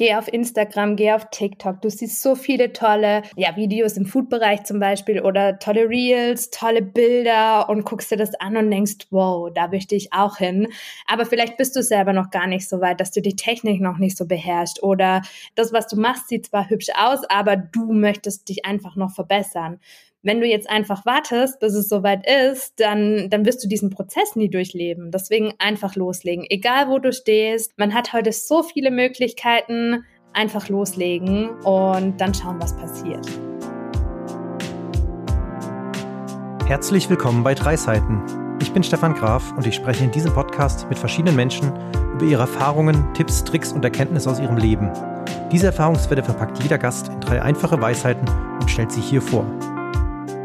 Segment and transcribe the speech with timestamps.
[0.00, 1.80] Geh auf Instagram, geh auf TikTok.
[1.82, 6.82] Du siehst so viele tolle ja, Videos im Food-Bereich zum Beispiel oder tolle Reels, tolle
[6.82, 10.68] Bilder und guckst dir das an und denkst, wow, da möchte ich auch hin.
[11.08, 13.98] Aber vielleicht bist du selber noch gar nicht so weit, dass du die Technik noch
[13.98, 15.22] nicht so beherrschst oder
[15.56, 19.80] das, was du machst, sieht zwar hübsch aus, aber du möchtest dich einfach noch verbessern.
[20.24, 24.34] Wenn du jetzt einfach wartest, bis es soweit ist, dann, dann wirst du diesen Prozess
[24.34, 25.12] nie durchleben.
[25.12, 26.44] Deswegen einfach loslegen.
[26.48, 27.78] Egal wo du stehst.
[27.78, 30.04] Man hat heute so viele Möglichkeiten.
[30.32, 33.24] Einfach loslegen und dann schauen, was passiert.
[36.66, 38.20] Herzlich willkommen bei Drei Seiten.
[38.60, 41.72] Ich bin Stefan Graf und ich spreche in diesem Podcast mit verschiedenen Menschen
[42.14, 44.90] über ihre Erfahrungen, Tipps, Tricks und Erkenntnisse aus ihrem Leben.
[45.52, 48.28] Diese Erfahrungswerte verpackt jeder Gast in drei einfache Weisheiten
[48.60, 49.46] und stellt sie hier vor.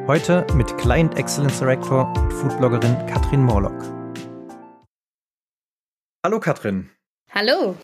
[0.06, 3.82] Heute mit Client Excellence Director und Foodbloggerin Katrin Morlock.
[6.26, 6.90] Hallo Katrin.
[7.32, 7.78] Hallo.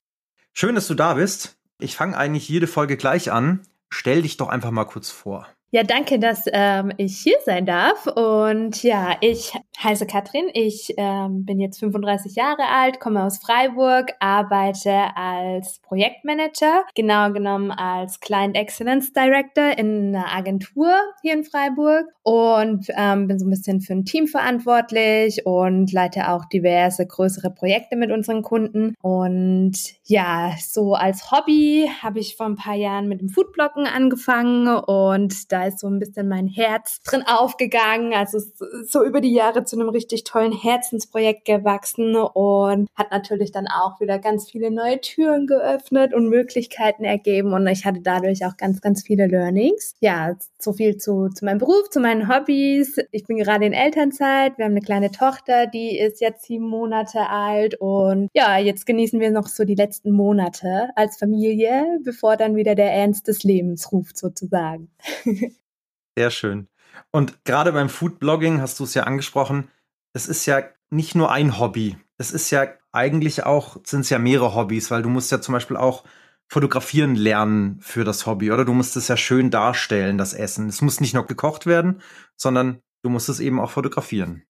[0.54, 1.58] Schön, dass du da bist.
[1.80, 3.66] Ich fange eigentlich jede Folge gleich an.
[3.90, 5.48] Stell dich doch einfach mal kurz vor.
[5.72, 8.08] Ja, danke, dass ähm, ich hier sein darf.
[8.08, 9.54] Und ja, ich
[9.84, 10.50] heiße Katrin.
[10.54, 17.72] Ich ähm, bin jetzt 35 Jahre alt, komme aus Freiburg, arbeite als Projektmanager, genau genommen
[17.72, 23.52] als Client Excellence Director in einer Agentur hier in Freiburg und ähm, bin so ein
[23.52, 28.96] bisschen für ein Team verantwortlich und leite auch diverse größere Projekte mit unseren Kunden.
[29.02, 34.68] Und ja, so als Hobby habe ich vor ein paar Jahren mit dem Foodbloggen angefangen
[34.68, 38.14] und da ist so ein bisschen mein Herz drin aufgegangen.
[38.14, 43.12] Also es ist so über die Jahre zu einem richtig tollen Herzensprojekt gewachsen und hat
[43.12, 48.02] natürlich dann auch wieder ganz viele neue Türen geöffnet und Möglichkeiten ergeben und ich hatte
[48.02, 49.96] dadurch auch ganz, ganz viele Learnings.
[50.00, 52.98] Ja, so viel zu, zu meinem Beruf, zu meinen Hobbys.
[53.12, 54.58] Ich bin gerade in Elternzeit.
[54.58, 59.20] Wir haben eine kleine Tochter, die ist jetzt sieben Monate alt und ja, jetzt genießen
[59.20, 63.92] wir noch so die letzten Monate als Familie, bevor dann wieder der Ernst des Lebens
[63.92, 64.90] ruft sozusagen.
[66.20, 66.68] Sehr schön.
[67.12, 69.70] Und gerade beim Foodblogging hast du es ja angesprochen,
[70.12, 71.96] es ist ja nicht nur ein Hobby.
[72.18, 75.54] Es ist ja eigentlich auch, sind es ja mehrere Hobbys, weil du musst ja zum
[75.54, 76.04] Beispiel auch
[76.50, 78.66] fotografieren lernen für das Hobby, oder?
[78.66, 80.68] Du musst es ja schön darstellen, das Essen.
[80.68, 82.02] Es muss nicht nur gekocht werden,
[82.36, 84.44] sondern du musst es eben auch fotografieren.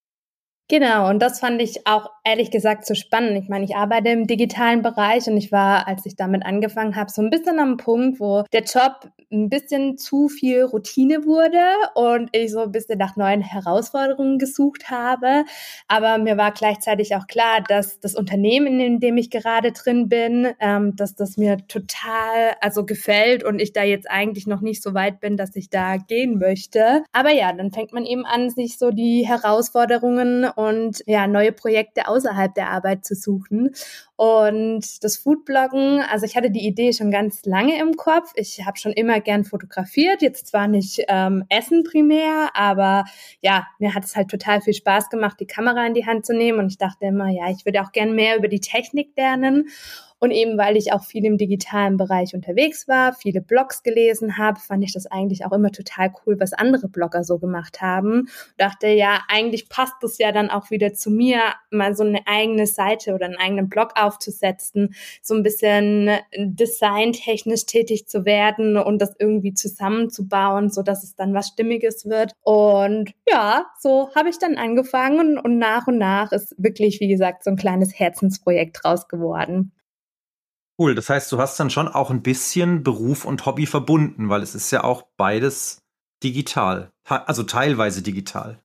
[0.71, 3.41] Genau, und das fand ich auch ehrlich gesagt so spannend.
[3.41, 7.09] Ich meine, ich arbeite im digitalen Bereich und ich war, als ich damit angefangen habe,
[7.09, 11.59] so ein bisschen am Punkt, wo der Job ein bisschen zu viel Routine wurde
[11.95, 15.45] und ich so ein bisschen nach neuen Herausforderungen gesucht habe.
[15.87, 20.49] Aber mir war gleichzeitig auch klar, dass das Unternehmen, in dem ich gerade drin bin,
[20.59, 24.93] ähm, dass das mir total also gefällt und ich da jetzt eigentlich noch nicht so
[24.93, 27.03] weit bin, dass ich da gehen möchte.
[27.11, 32.09] Aber ja, dann fängt man eben an, sich so die Herausforderungen und ja, neue Projekte
[32.09, 33.69] außerhalb der Arbeit zu suchen.
[34.17, 38.33] Und das Foodbloggen, also ich hatte die Idee schon ganz lange im Kopf.
[38.35, 43.05] Ich habe schon immer gern fotografiert, jetzt zwar nicht ähm, Essen primär, aber
[43.39, 46.33] ja, mir hat es halt total viel Spaß gemacht, die Kamera in die Hand zu
[46.33, 46.59] nehmen.
[46.59, 49.69] Und ich dachte immer, ja, ich würde auch gern mehr über die Technik lernen.
[50.19, 54.59] Und eben weil ich auch viel im digitalen Bereich unterwegs war, viele Blogs gelesen habe,
[54.59, 58.27] fand ich das eigentlich auch immer total cool, was andere Blogger so gemacht haben.
[58.57, 61.39] Dachte, ja, eigentlich passt es ja dann auch wieder zu mir,
[61.71, 68.07] mal so eine eigene Seite oder einen eigenen Blog aufzusetzen, so ein bisschen designtechnisch tätig
[68.07, 72.33] zu werden und das irgendwie zusammenzubauen, so dass es dann was Stimmiges wird.
[72.41, 77.43] Und ja, so habe ich dann angefangen und nach und nach ist wirklich, wie gesagt,
[77.43, 79.71] so ein kleines Herzensprojekt draus geworden.
[80.79, 84.41] Cool, das heißt, du hast dann schon auch ein bisschen Beruf und Hobby verbunden, weil
[84.41, 85.81] es ist ja auch beides
[86.23, 88.59] digital, also teilweise digital.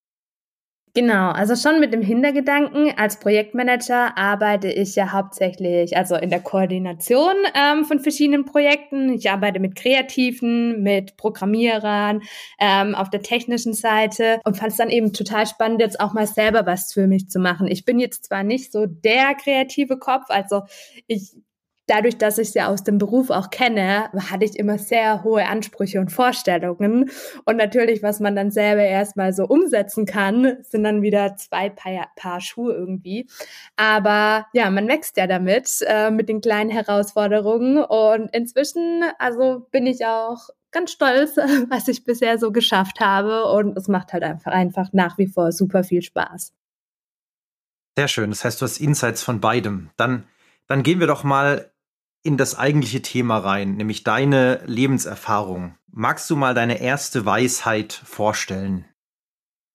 [0.97, 6.38] Genau, also schon mit dem Hintergedanken, als Projektmanager arbeite ich ja hauptsächlich also in der
[6.38, 9.12] Koordination ähm, von verschiedenen Projekten.
[9.12, 12.22] Ich arbeite mit Kreativen, mit Programmierern
[12.60, 16.28] ähm, auf der technischen Seite und fand es dann eben total spannend, jetzt auch mal
[16.28, 17.66] selber was für mich zu machen.
[17.66, 20.62] Ich bin jetzt zwar nicht so der kreative Kopf, also
[21.08, 21.34] ich
[21.87, 26.00] dadurch, dass ich sie aus dem Beruf auch kenne, hatte ich immer sehr hohe Ansprüche
[26.00, 27.11] und Vorstellungen.
[27.44, 32.08] Und natürlich, was man dann selber erstmal so umsetzen kann, sind dann wieder zwei Paar,
[32.17, 33.29] Paar Schuhe irgendwie.
[33.76, 37.79] Aber ja, man wächst ja damit, äh, mit den kleinen Herausforderungen.
[37.79, 41.37] Und inzwischen, also bin ich auch ganz stolz,
[41.69, 43.47] was ich bisher so geschafft habe.
[43.47, 46.53] Und es macht halt einfach, einfach nach wie vor super viel Spaß.
[47.97, 48.31] Sehr schön.
[48.31, 49.91] Das heißt, du hast Insights von beidem.
[49.97, 50.25] Dann,
[50.67, 51.70] dann gehen wir doch mal
[52.25, 55.76] in das eigentliche Thema rein, nämlich deine Lebenserfahrung.
[55.93, 58.87] Magst du mal deine erste Weisheit vorstellen?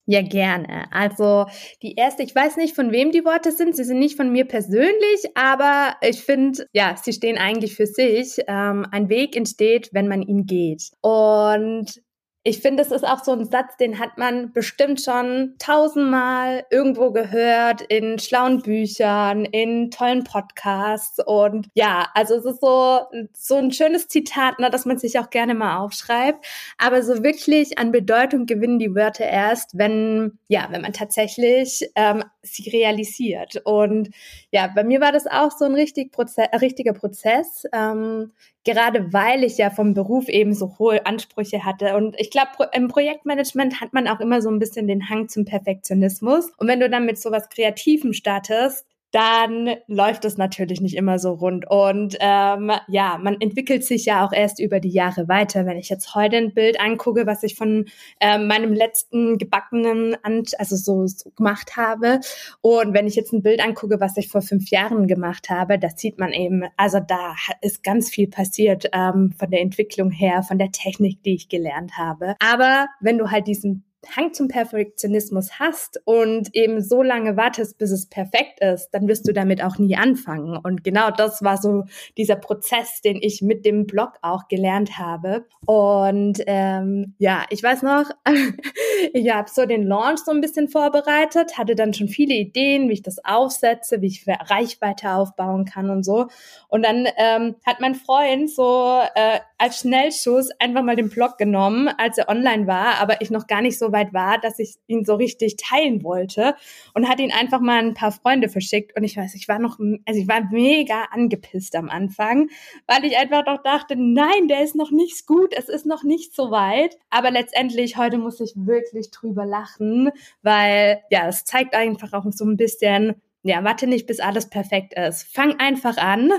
[0.07, 0.91] Ja, gerne.
[0.91, 1.45] Also
[1.83, 3.75] die erste, ich weiß nicht, von wem die Worte sind.
[3.75, 8.39] Sie sind nicht von mir persönlich, aber ich finde, ja, sie stehen eigentlich für sich.
[8.47, 10.89] Ähm, ein Weg entsteht, wenn man ihn geht.
[11.01, 12.01] Und
[12.43, 17.11] ich finde, es ist auch so ein Satz, den hat man bestimmt schon tausendmal irgendwo
[17.11, 21.19] gehört, in schlauen Büchern, in tollen Podcasts.
[21.25, 23.01] Und ja, also es ist so,
[23.33, 26.45] so ein schönes Zitat, ne, dass man sich auch gerne mal aufschreibt.
[26.77, 32.23] Aber so wirklich an Bedeutung gewinnen die Wörter erst, wenn, ja, wenn man tatsächlich ähm,
[32.41, 33.61] sie realisiert.
[33.65, 34.11] Und
[34.51, 37.65] ja, bei mir war das auch so ein richtig Proze richtiger Prozess.
[37.73, 38.31] Ähm,
[38.65, 41.95] gerade weil ich ja vom Beruf eben so hohe Ansprüche hatte.
[41.95, 45.45] Und ich glaube, im Projektmanagement hat man auch immer so ein bisschen den Hang zum
[45.45, 46.51] Perfektionismus.
[46.57, 51.33] Und wenn du dann mit sowas Kreativem startest, dann läuft es natürlich nicht immer so
[51.33, 51.69] rund.
[51.69, 55.65] Und ähm, ja, man entwickelt sich ja auch erst über die Jahre weiter.
[55.65, 57.85] Wenn ich jetzt heute ein Bild angucke, was ich von
[58.19, 62.19] ähm, meinem letzten gebackenen, An also so, so gemacht habe,
[62.61, 65.89] und wenn ich jetzt ein Bild angucke, was ich vor fünf Jahren gemacht habe, da
[65.89, 70.59] sieht man eben, also da ist ganz viel passiert ähm, von der Entwicklung her, von
[70.59, 72.35] der Technik, die ich gelernt habe.
[72.39, 77.91] Aber wenn du halt diesen Hang zum Perfektionismus hast und eben so lange wartest, bis
[77.91, 80.57] es perfekt ist, dann wirst du damit auch nie anfangen.
[80.57, 81.83] Und genau das war so
[82.17, 85.45] dieser Prozess, den ich mit dem Blog auch gelernt habe.
[85.65, 88.05] Und ähm, ja, ich weiß noch,
[89.13, 92.93] ich habe so den Launch so ein bisschen vorbereitet, hatte dann schon viele Ideen, wie
[92.93, 96.27] ich das aufsetze, wie ich Reichweite aufbauen kann und so.
[96.69, 101.89] Und dann ähm, hat mein Freund so äh, als Schnellschuss einfach mal den Blog genommen,
[101.97, 105.03] als er online war, aber ich noch gar nicht so weit war, dass ich ihn
[105.03, 106.55] so richtig teilen wollte
[106.93, 109.77] und hat ihn einfach mal ein paar Freunde verschickt und ich weiß, ich war noch,
[110.05, 112.49] also ich war mega angepisst am Anfang,
[112.87, 116.33] weil ich einfach doch dachte, nein, der ist noch nicht gut, es ist noch nicht
[116.33, 120.09] so weit, aber letztendlich heute muss ich wirklich drüber lachen,
[120.41, 124.93] weil ja, es zeigt einfach auch so ein bisschen, ja, warte nicht, bis alles perfekt
[124.93, 125.23] ist.
[125.23, 126.31] Fang einfach an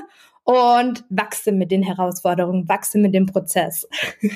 [0.44, 3.86] und wachse mit den Herausforderungen, wachse mit dem Prozess.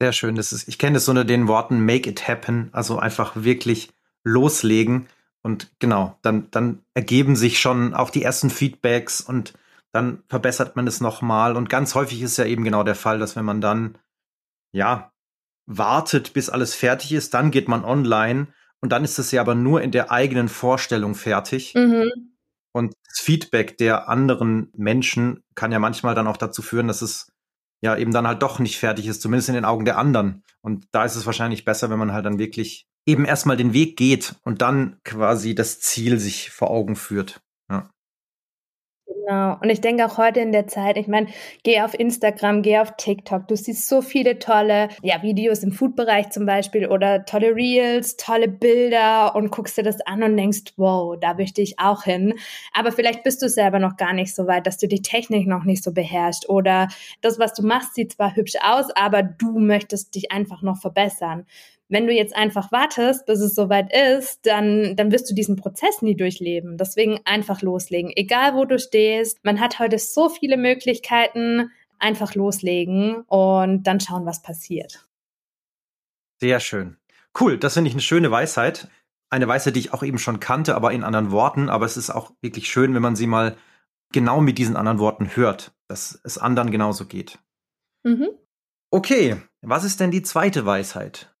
[0.00, 0.34] Sehr schön.
[0.34, 3.90] Das ist, ich kenne so unter den Worten make it happen, also einfach wirklich
[4.24, 5.06] loslegen.
[5.42, 9.54] Und genau, dann, dann ergeben sich schon auch die ersten Feedbacks und
[9.92, 11.56] dann verbessert man es nochmal.
[11.56, 13.96] Und ganz häufig ist ja eben genau der Fall, dass wenn man dann,
[14.72, 15.12] ja,
[15.64, 18.48] wartet, bis alles fertig ist, dann geht man online
[18.80, 21.74] und dann ist es ja aber nur in der eigenen Vorstellung fertig.
[21.74, 22.35] Mhm.
[22.76, 27.32] Und das Feedback der anderen Menschen kann ja manchmal dann auch dazu führen, dass es
[27.80, 30.44] ja eben dann halt doch nicht fertig ist, zumindest in den Augen der anderen.
[30.60, 33.96] Und da ist es wahrscheinlich besser, wenn man halt dann wirklich eben erstmal den Weg
[33.96, 37.40] geht und dann quasi das Ziel sich vor Augen führt.
[37.70, 37.88] Ja.
[39.28, 39.56] Genau.
[39.60, 41.26] Und ich denke auch heute in der Zeit, ich meine,
[41.64, 46.30] geh auf Instagram, geh auf TikTok, du siehst so viele tolle ja, Videos im Food-Bereich
[46.30, 51.16] zum Beispiel oder tolle Reels, tolle Bilder und guckst dir das an und denkst, wow,
[51.20, 52.34] da möchte ich auch hin.
[52.72, 55.64] Aber vielleicht bist du selber noch gar nicht so weit, dass du die Technik noch
[55.64, 56.86] nicht so beherrschst oder
[57.20, 61.46] das, was du machst, sieht zwar hübsch aus, aber du möchtest dich einfach noch verbessern.
[61.88, 66.02] Wenn du jetzt einfach wartest, bis es soweit ist, dann, dann wirst du diesen Prozess
[66.02, 66.76] nie durchleben.
[66.76, 68.12] Deswegen einfach loslegen.
[68.14, 69.44] Egal wo du stehst.
[69.44, 71.70] Man hat heute so viele Möglichkeiten.
[71.98, 75.08] Einfach loslegen und dann schauen, was passiert.
[76.40, 76.98] Sehr schön.
[77.40, 78.88] Cool, das finde ich eine schöne Weisheit.
[79.30, 81.70] Eine Weisheit, die ich auch eben schon kannte, aber in anderen Worten.
[81.70, 83.56] Aber es ist auch wirklich schön, wenn man sie mal
[84.12, 87.38] genau mit diesen anderen Worten hört, dass es anderen genauso geht.
[88.04, 88.28] Mhm.
[88.90, 91.34] Okay, was ist denn die zweite Weisheit?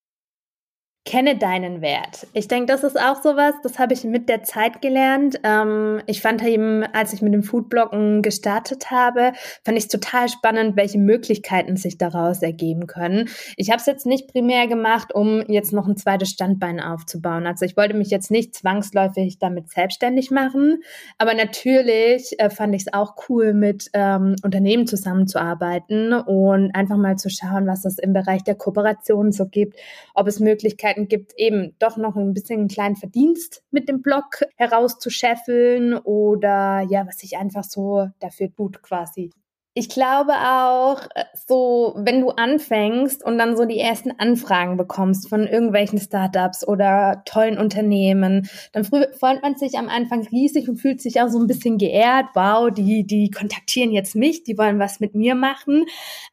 [1.06, 2.26] Kenne deinen Wert.
[2.32, 5.38] Ich denke, das ist auch sowas, das habe ich mit der Zeit gelernt.
[5.44, 9.32] Ähm, ich fand eben, als ich mit dem Foodbloggen gestartet habe,
[9.64, 13.28] fand ich es total spannend, welche Möglichkeiten sich daraus ergeben können.
[13.56, 17.46] Ich habe es jetzt nicht primär gemacht, um jetzt noch ein zweites Standbein aufzubauen.
[17.46, 20.82] Also ich wollte mich jetzt nicht zwangsläufig damit selbstständig machen,
[21.18, 27.14] aber natürlich äh, fand ich es auch cool, mit ähm, Unternehmen zusammenzuarbeiten und einfach mal
[27.14, 29.76] zu schauen, was es im Bereich der Kooperation so gibt,
[30.12, 34.02] ob es Möglichkeiten Möglichkeiten gibt, eben doch noch ein bisschen einen kleinen Verdienst mit dem
[34.02, 39.30] Blog herauszuscheffeln oder ja, was sich einfach so dafür tut quasi.
[39.78, 45.28] Ich glaube auch, äh, so, wenn du anfängst und dann so die ersten Anfragen bekommst
[45.28, 51.02] von irgendwelchen Startups oder tollen Unternehmen, dann freut man sich am Anfang riesig und fühlt
[51.02, 52.24] sich auch so ein bisschen geehrt.
[52.32, 55.84] Wow, die, die kontaktieren jetzt mich, die wollen was mit mir machen.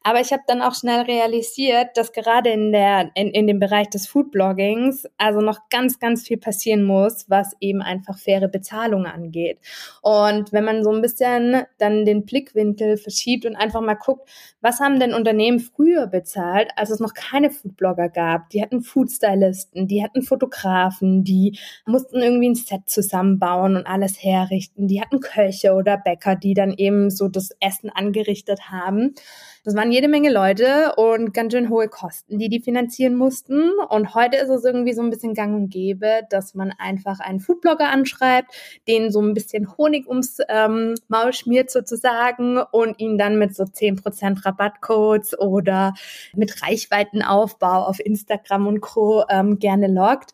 [0.02, 3.90] Aber ich habe dann auch schnell realisiert, dass gerade in der, in, in dem Bereich
[3.90, 9.58] des Foodbloggings also noch ganz, ganz viel passieren muss, was eben einfach faire Bezahlung angeht.
[10.00, 14.28] Und wenn man so ein bisschen dann den Blickwinkel verschiebt, schiebt und einfach mal guckt,
[14.60, 18.48] was haben denn Unternehmen früher bezahlt, als es noch keine Foodblogger gab.
[18.50, 24.86] Die hatten Foodstylisten, die hatten Fotografen, die mussten irgendwie ein Set zusammenbauen und alles herrichten.
[24.88, 29.14] Die hatten Köche oder Bäcker, die dann eben so das Essen angerichtet haben.
[29.64, 33.70] Das waren jede Menge Leute und ganz schön hohe Kosten, die die finanzieren mussten.
[33.88, 37.40] Und heute ist es irgendwie so ein bisschen gang und gäbe, dass man einfach einen
[37.40, 38.54] Foodblogger anschreibt,
[38.86, 43.62] den so ein bisschen Honig ums ähm, Maul schmiert sozusagen und ihn dann mit so
[43.62, 45.94] 10% Rabattcodes oder
[46.34, 49.24] mit Reichweitenaufbau auf Instagram und Co.
[49.30, 50.32] Ähm, gerne loggt.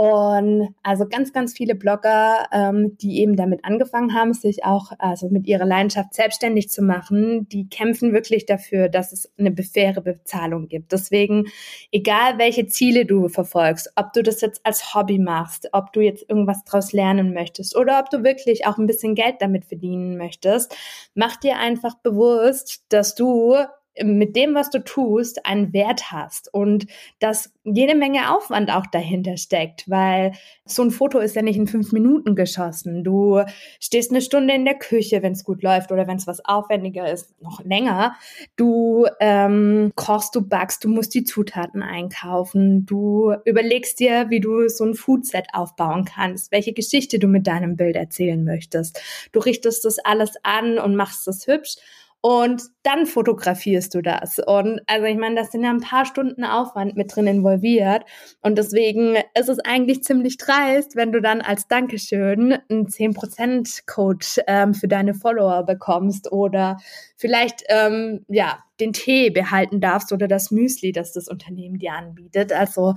[0.00, 5.28] Und also ganz, ganz viele Blogger, ähm, die eben damit angefangen haben, sich auch also
[5.28, 10.68] mit ihrer Leidenschaft selbstständig zu machen, die kämpfen wirklich dafür, dass es eine faire Bezahlung
[10.68, 10.92] gibt.
[10.92, 11.48] Deswegen,
[11.92, 16.24] egal welche Ziele du verfolgst, ob du das jetzt als Hobby machst, ob du jetzt
[16.30, 20.74] irgendwas draus lernen möchtest oder ob du wirklich auch ein bisschen Geld damit verdienen möchtest,
[21.14, 23.54] mach dir einfach bewusst, dass du
[24.02, 26.86] mit dem, was du tust, einen Wert hast und
[27.18, 30.32] dass jede Menge Aufwand auch dahinter steckt, weil
[30.64, 33.04] so ein Foto ist ja nicht in fünf Minuten geschossen.
[33.04, 33.42] Du
[33.80, 37.10] stehst eine Stunde in der Küche, wenn es gut läuft oder wenn es was aufwendiger
[37.10, 38.14] ist, noch länger.
[38.56, 42.86] Du ähm, kochst, du backst, du musst die Zutaten einkaufen.
[42.86, 47.76] Du überlegst dir, wie du so ein Foodset aufbauen kannst, welche Geschichte du mit deinem
[47.76, 49.00] Bild erzählen möchtest.
[49.32, 51.76] Du richtest das alles an und machst es hübsch
[52.20, 54.38] und dann fotografierst du das.
[54.38, 58.04] Und also ich meine, das sind ja ein paar Stunden Aufwand mit drin involviert.
[58.40, 64.74] Und deswegen ist es eigentlich ziemlich dreist, wenn du dann als Dankeschön einen 10%-Code ähm,
[64.74, 66.78] für deine Follower bekommst oder
[67.16, 72.52] vielleicht ähm, ja den Tee behalten darfst oder das Müsli, das das Unternehmen dir anbietet.
[72.52, 72.94] Also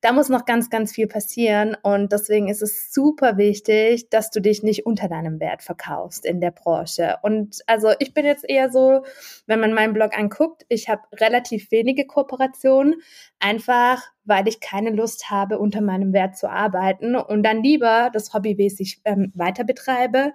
[0.00, 4.40] da muss noch ganz, ganz viel passieren und deswegen ist es super wichtig, dass du
[4.40, 7.16] dich nicht unter deinem Wert verkaufst in der Branche.
[7.22, 9.02] Und also ich bin jetzt eher so,
[9.46, 12.96] wenn man meinen Blog anguckt, ich habe relativ wenige Kooperationen,
[13.38, 18.32] einfach weil ich keine Lust habe, unter meinem Wert zu arbeiten und dann lieber das
[18.32, 20.32] hobbymäßig ähm, weiter betreibe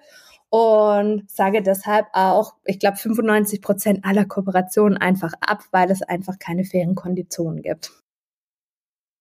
[0.49, 6.39] und sage deshalb auch, ich glaube, 95 Prozent aller Kooperationen einfach ab, weil es einfach
[6.39, 7.91] keine fairen Konditionen gibt.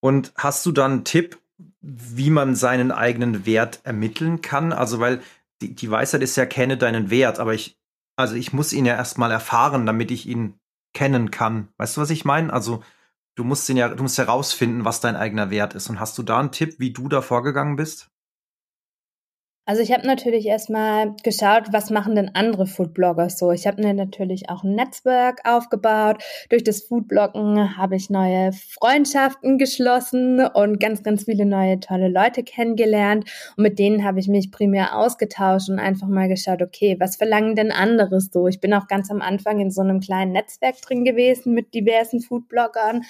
[0.00, 1.38] Und hast du dann einen Tipp,
[1.80, 4.72] wie man seinen eigenen Wert ermitteln kann?
[4.72, 5.20] Also, weil
[5.60, 7.76] die, die Weisheit ist ja, kenne deinen Wert, aber ich,
[8.18, 10.58] also ich muss ihn ja erstmal erfahren, damit ich ihn
[10.92, 11.68] kennen kann.
[11.78, 12.52] Weißt du, was ich meine?
[12.52, 12.82] Also,
[13.36, 15.88] du musst ihn ja, du musst herausfinden, was dein eigener Wert ist.
[15.88, 18.10] Und hast du da einen Tipp, wie du da vorgegangen bist?
[19.68, 23.52] Also ich habe natürlich erstmal geschaut, was machen denn andere Foodblogger so.
[23.52, 26.24] Ich habe mir natürlich auch ein Netzwerk aufgebaut.
[26.48, 32.44] Durch das Foodbloggen habe ich neue Freundschaften geschlossen und ganz, ganz viele neue tolle Leute
[32.44, 33.30] kennengelernt.
[33.58, 37.54] Und mit denen habe ich mich primär ausgetauscht und einfach mal geschaut, okay, was verlangen
[37.54, 38.46] denn andere so?
[38.46, 42.22] Ich bin auch ganz am Anfang in so einem kleinen Netzwerk drin gewesen mit diversen
[42.22, 43.02] Foodbloggern.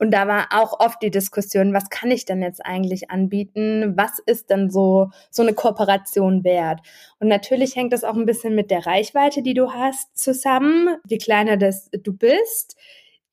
[0.00, 3.92] Und da war auch oft die Diskussion, was kann ich denn jetzt eigentlich anbieten?
[3.96, 5.99] Was ist denn so, so eine Kooperation?
[6.00, 6.80] Kooperation wert.
[7.18, 10.96] Und natürlich hängt das auch ein bisschen mit der Reichweite, die du hast, zusammen.
[11.08, 12.76] Je kleiner das du bist,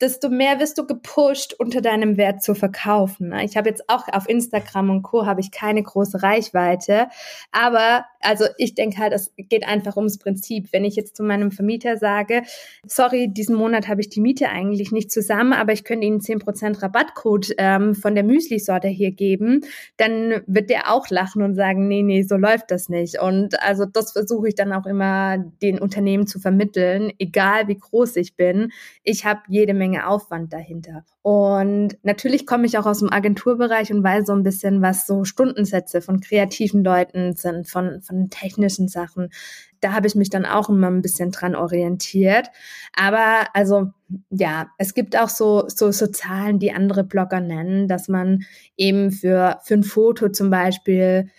[0.01, 3.29] desto mehr wirst du gepusht, unter deinem Wert zu verkaufen.
[3.29, 3.43] Ne?
[3.43, 5.25] Ich habe jetzt auch auf Instagram und Co.
[5.25, 7.07] habe ich keine große Reichweite,
[7.51, 10.69] aber also ich denke halt, es geht einfach ums Prinzip.
[10.71, 12.43] Wenn ich jetzt zu meinem Vermieter sage,
[12.85, 16.81] sorry, diesen Monat habe ich die Miete eigentlich nicht zusammen, aber ich könnte Ihnen 10%
[16.81, 19.61] Rabattcode ähm, von der Müsli-Sorte hier geben,
[19.97, 23.21] dann wird der auch lachen und sagen, nee, nee, so läuft das nicht.
[23.21, 28.17] Und also das versuche ich dann auch immer den Unternehmen zu vermitteln, egal wie groß
[28.17, 28.71] ich bin.
[29.03, 31.05] Ich habe jede Menge Menge Aufwand dahinter.
[31.21, 35.23] Und natürlich komme ich auch aus dem Agenturbereich und weiß so ein bisschen, was so
[35.23, 39.29] Stundensätze von kreativen Leuten sind, von, von technischen Sachen.
[39.79, 42.47] Da habe ich mich dann auch immer ein bisschen dran orientiert.
[42.93, 43.91] Aber also
[44.29, 48.43] ja, es gibt auch so, so, so Zahlen, die andere Blogger nennen, dass man
[48.75, 51.29] eben für, für ein Foto zum Beispiel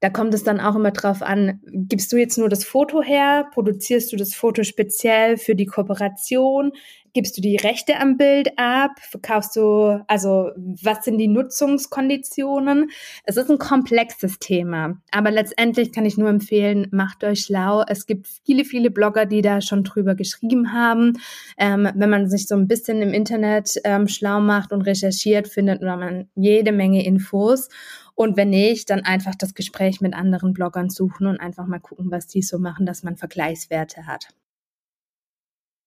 [0.00, 3.46] da kommt es dann auch immer drauf an, gibst du jetzt nur das Foto her,
[3.52, 6.72] produzierst du das Foto speziell für die Kooperation,
[7.12, 12.90] gibst du die Rechte am Bild ab, verkaufst du, also was sind die Nutzungskonditionen?
[13.24, 17.82] Es ist ein komplexes Thema, aber letztendlich kann ich nur empfehlen, macht euch schlau.
[17.86, 21.14] Es gibt viele, viele Blogger, die da schon drüber geschrieben haben.
[21.58, 25.82] Ähm, wenn man sich so ein bisschen im Internet ähm, schlau macht und recherchiert, findet
[25.82, 27.68] man jede Menge Infos.
[28.14, 32.10] Und wenn nicht, dann einfach das Gespräch mit anderen Bloggern suchen und einfach mal gucken,
[32.10, 34.28] was die so machen, dass man Vergleichswerte hat.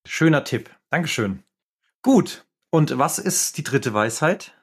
[0.08, 0.70] Schöner Tipp.
[0.94, 1.42] Dankeschön.
[2.04, 2.46] Gut.
[2.70, 4.54] Und was ist die dritte Weisheit?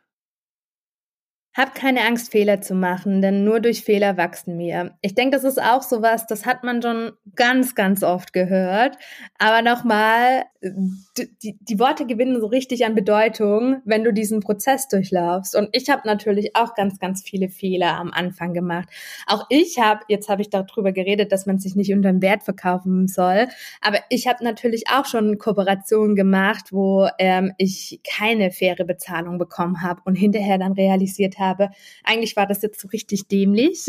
[1.56, 4.96] Hab keine Angst, Fehler zu machen, denn nur durch Fehler wachsen wir.
[5.00, 8.96] Ich denke, das ist auch sowas, das hat man schon ganz, ganz oft gehört.
[9.38, 15.56] Aber nochmal, die, die Worte gewinnen so richtig an Bedeutung, wenn du diesen Prozess durchlaufst.
[15.56, 18.88] Und ich habe natürlich auch ganz, ganz viele Fehler am Anfang gemacht.
[19.26, 22.42] Auch ich habe, jetzt habe ich darüber geredet, dass man sich nicht unter den Wert
[22.42, 23.48] verkaufen soll.
[23.80, 29.82] Aber ich habe natürlich auch schon Kooperationen gemacht, wo ähm, ich keine faire Bezahlung bekommen
[29.82, 31.70] habe und hinterher dann realisiert habe,
[32.04, 33.86] eigentlich war das jetzt so richtig dämlich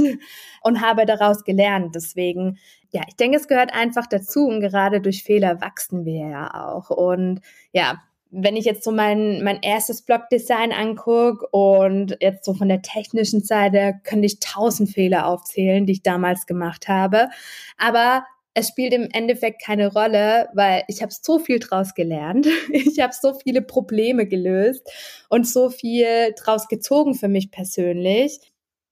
[0.61, 1.95] und habe daraus gelernt.
[1.95, 2.57] Deswegen,
[2.91, 6.89] ja, ich denke, es gehört einfach dazu und gerade durch Fehler wachsen wir ja auch.
[6.89, 12.69] Und ja, wenn ich jetzt so mein, mein erstes Blogdesign angucke und jetzt so von
[12.69, 17.29] der technischen Seite, könnte ich tausend Fehler aufzählen, die ich damals gemacht habe.
[17.77, 22.47] Aber es spielt im Endeffekt keine Rolle, weil ich habe so viel draus gelernt.
[22.71, 24.89] Ich habe so viele Probleme gelöst
[25.29, 28.50] und so viel draus gezogen für mich persönlich.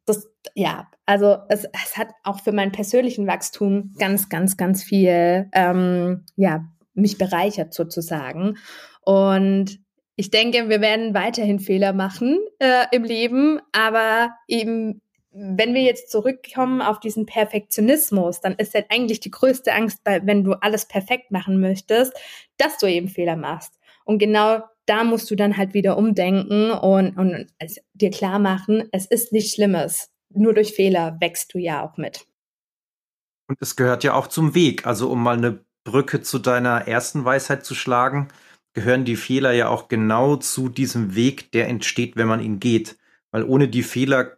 [0.10, 5.50] Das, ja, also es, es hat auch für meinen persönlichen Wachstum ganz, ganz, ganz viel,
[5.54, 8.58] ähm, ja, mich bereichert sozusagen.
[9.02, 9.80] Und
[10.16, 15.02] ich denke, wir werden weiterhin Fehler machen äh, im Leben, aber eben
[15.32, 20.26] wenn wir jetzt zurückkommen auf diesen Perfektionismus, dann ist halt eigentlich die größte Angst, bei,
[20.26, 22.14] wenn du alles perfekt machen möchtest,
[22.58, 23.80] dass du eben Fehler machst.
[24.06, 27.48] Und genau da musst du dann halt wieder umdenken und, und
[27.94, 30.10] dir klar machen, es ist nichts Schlimmes.
[30.34, 32.26] Nur durch Fehler wächst du ja auch mit.
[33.48, 34.88] Und es gehört ja auch zum Weg.
[34.88, 38.30] Also um mal eine Brücke zu deiner ersten Weisheit zu schlagen,
[38.74, 42.98] gehören die Fehler ja auch genau zu diesem Weg, der entsteht, wenn man ihn geht.
[43.32, 44.38] Weil ohne die Fehler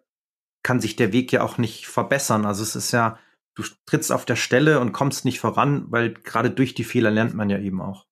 [0.63, 2.45] kann sich der Weg ja auch nicht verbessern.
[2.45, 3.17] Also es ist ja,
[3.55, 7.33] du trittst auf der Stelle und kommst nicht voran, weil gerade durch die Fehler lernt
[7.33, 8.05] man ja eben auch.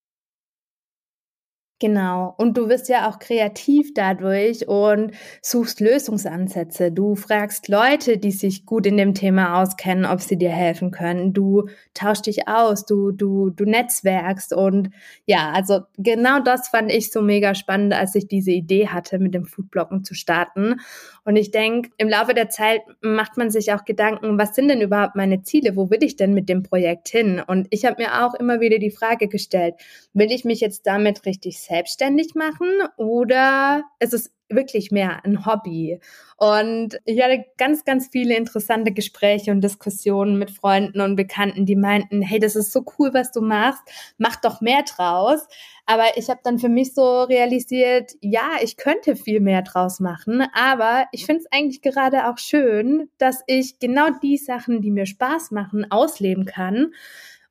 [1.81, 2.35] Genau.
[2.37, 6.91] Und du wirst ja auch kreativ dadurch und suchst Lösungsansätze.
[6.91, 11.31] Du fragst Leute, die sich gut in dem Thema auskennen, ob sie dir helfen können.
[11.31, 14.89] Du tauschst dich aus, du, du, du netzwerkst und
[15.25, 19.33] ja, also genau das fand ich so mega spannend, als ich diese Idee hatte, mit
[19.33, 20.81] dem Foodblocken zu starten.
[21.23, 24.81] Und ich denke, im Laufe der Zeit macht man sich auch Gedanken, was sind denn
[24.81, 25.77] überhaupt meine Ziele?
[25.77, 27.41] Wo will ich denn mit dem Projekt hin?
[27.45, 29.75] Und ich habe mir auch immer wieder die Frage gestellt,
[30.13, 35.99] will ich mich jetzt damit richtig selbstständig machen oder ist es wirklich mehr ein Hobby.
[36.37, 41.75] Und ich hatte ganz, ganz viele interessante Gespräche und Diskussionen mit Freunden und Bekannten, die
[41.75, 43.81] meinten, hey, das ist so cool, was du machst,
[44.17, 45.47] mach doch mehr draus.
[45.85, 50.43] Aber ich habe dann für mich so realisiert, ja, ich könnte viel mehr draus machen,
[50.53, 55.05] aber ich finde es eigentlich gerade auch schön, dass ich genau die Sachen, die mir
[55.05, 56.91] Spaß machen, ausleben kann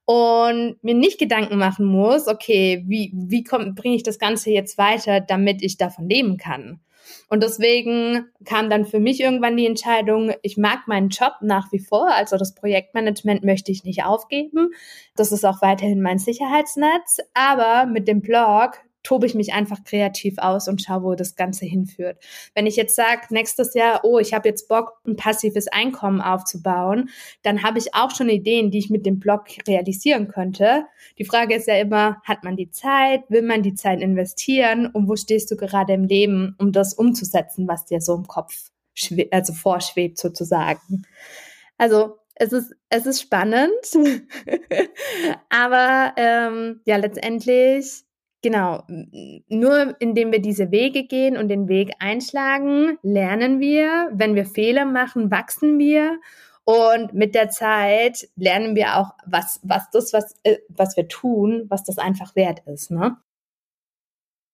[0.08, 5.20] und mir nicht Gedanken machen muss, okay, wie, wie bringe ich das Ganze jetzt weiter,
[5.20, 6.80] damit ich davon leben kann.
[7.28, 11.78] Und deswegen kam dann für mich irgendwann die Entscheidung, ich mag meinen Job nach wie
[11.78, 14.70] vor, also das Projektmanagement möchte ich nicht aufgeben.
[15.14, 20.38] Das ist auch weiterhin mein Sicherheitsnetz, aber mit dem Blog tobe ich mich einfach kreativ
[20.38, 22.18] aus und schaue, wo das Ganze hinführt.
[22.54, 27.10] Wenn ich jetzt sage, nächstes Jahr, oh, ich habe jetzt Bock, ein passives Einkommen aufzubauen,
[27.42, 30.84] dann habe ich auch schon Ideen, die ich mit dem Blog realisieren könnte.
[31.18, 35.08] Die Frage ist ja immer, hat man die Zeit, will man die Zeit investieren und
[35.08, 38.70] wo stehst du gerade im Leben, um das umzusetzen, was dir so im Kopf
[39.30, 41.06] also vorschwebt sozusagen.
[41.76, 43.70] Also es ist, es ist spannend,
[45.48, 48.04] aber ähm, ja, letztendlich
[48.42, 48.84] Genau,
[49.48, 54.10] nur indem wir diese Wege gehen und den Weg einschlagen, lernen wir.
[54.12, 56.20] Wenn wir Fehler machen, wachsen wir.
[56.64, 61.64] Und mit der Zeit lernen wir auch, was, was das, was, äh, was wir tun,
[61.68, 62.90] was das einfach wert ist.
[62.90, 63.16] Ne?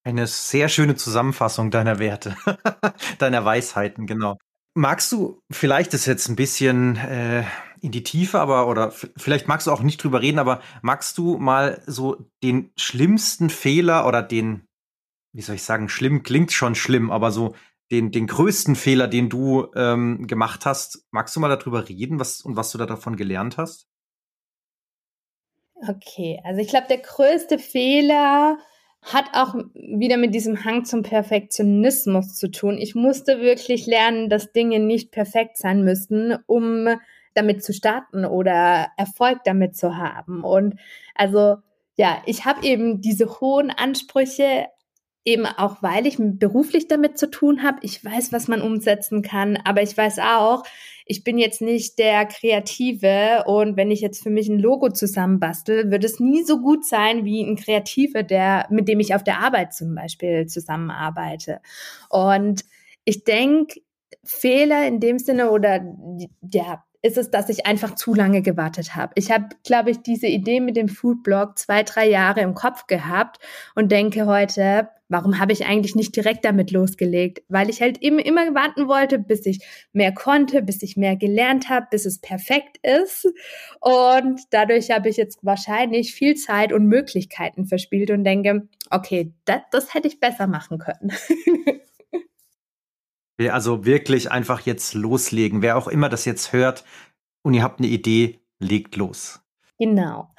[0.04, 2.36] Eine sehr schöne Zusammenfassung deiner Werte,
[3.18, 4.36] deiner Weisheiten, genau.
[4.74, 7.44] Magst du, vielleicht ist jetzt ein bisschen äh,
[7.84, 11.36] in die Tiefe, aber oder vielleicht magst du auch nicht drüber reden, aber magst du
[11.36, 14.66] mal so den schlimmsten Fehler oder den,
[15.34, 17.54] wie soll ich sagen, schlimm klingt schon schlimm, aber so
[17.90, 22.40] den, den größten Fehler, den du ähm, gemacht hast, magst du mal darüber reden, was
[22.40, 23.86] und was du da davon gelernt hast?
[25.86, 28.56] Okay, also ich glaube, der größte Fehler
[29.02, 32.78] hat auch wieder mit diesem Hang zum Perfektionismus zu tun.
[32.78, 36.88] Ich musste wirklich lernen, dass Dinge nicht perfekt sein müssen, um
[37.34, 40.42] damit zu starten oder Erfolg damit zu haben.
[40.44, 40.76] Und
[41.14, 41.56] also
[41.96, 44.66] ja, ich habe eben diese hohen Ansprüche,
[45.24, 47.78] eben auch weil ich beruflich damit zu tun habe.
[47.82, 50.64] Ich weiß, was man umsetzen kann, aber ich weiß auch,
[51.06, 55.90] ich bin jetzt nicht der Kreative und wenn ich jetzt für mich ein Logo zusammenbastel,
[55.90, 59.40] wird es nie so gut sein wie ein Kreativer, der, mit dem ich auf der
[59.40, 61.60] Arbeit zum Beispiel zusammenarbeite.
[62.08, 62.64] Und
[63.04, 63.80] ich denke,
[64.24, 65.84] Fehler in dem Sinne oder
[66.52, 69.12] ja, ist es, dass ich einfach zu lange gewartet habe.
[69.14, 73.40] Ich habe, glaube ich, diese Idee mit dem Foodblog zwei, drei Jahre im Kopf gehabt
[73.74, 77.42] und denke heute, warum habe ich eigentlich nicht direkt damit losgelegt?
[77.48, 79.60] Weil ich halt eben immer warten wollte, bis ich
[79.92, 83.28] mehr konnte, bis ich mehr gelernt habe, bis es perfekt ist.
[83.82, 89.60] Und dadurch habe ich jetzt wahrscheinlich viel Zeit und Möglichkeiten verspielt und denke, okay, das,
[89.72, 91.12] das hätte ich besser machen können.
[93.38, 95.62] Also wirklich einfach jetzt loslegen.
[95.62, 96.84] Wer auch immer das jetzt hört
[97.42, 99.40] und ihr habt eine Idee, legt los.
[99.78, 100.32] Genau.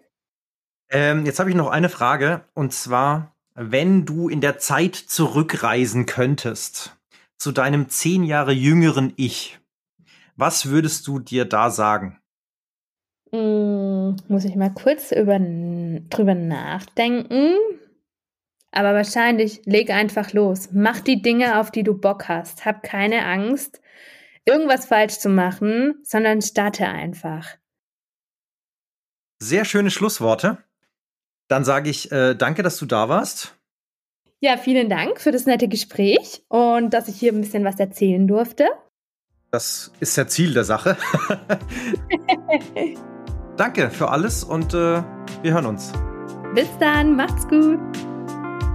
[0.90, 6.06] ähm, jetzt habe ich noch eine Frage und zwar, wenn du in der Zeit zurückreisen
[6.06, 6.96] könntest
[7.36, 9.58] zu deinem zehn Jahre jüngeren Ich,
[10.36, 12.20] was würdest du dir da sagen?
[13.32, 17.54] Mm, muss ich mal kurz über, drüber nachdenken.
[18.70, 20.70] Aber wahrscheinlich leg einfach los.
[20.72, 22.64] Mach die Dinge, auf die du Bock hast.
[22.64, 23.80] Hab keine Angst,
[24.44, 27.56] irgendwas falsch zu machen, sondern starte einfach.
[29.40, 30.58] Sehr schöne Schlussworte.
[31.48, 33.54] Dann sage ich äh, danke, dass du da warst.
[34.40, 38.26] Ja, vielen Dank für das nette Gespräch und dass ich hier ein bisschen was erzählen
[38.26, 38.68] durfte.
[39.50, 40.96] Das ist ja Ziel der Sache.
[43.56, 45.02] danke für alles und äh,
[45.42, 45.92] wir hören uns.
[46.54, 47.78] Bis dann, macht's gut.